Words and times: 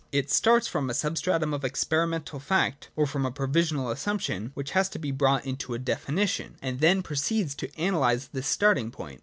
It 0.11 0.31
starts 0.31 0.67
from 0.67 0.89
a 0.89 0.95
substratum 0.95 1.53
of 1.53 1.63
ex 1.63 1.83
periential 1.83 2.41
fact, 2.41 2.89
or 2.95 3.05
from 3.05 3.23
a 3.23 3.29
provisional 3.29 3.91
assumption 3.91 4.49
which 4.55 4.71
has 4.71 4.89
been 4.89 5.15
brought 5.15 5.45
into 5.45 5.75
a 5.75 5.77
definition; 5.77 6.57
and 6.59 6.79
then 6.79 7.03
proceeds 7.03 7.53
to 7.57 7.69
analyse 7.77 8.25
this 8.25 8.47
starting 8.47 8.89
point. 8.89 9.19